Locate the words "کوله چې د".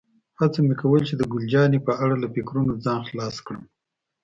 0.81-1.21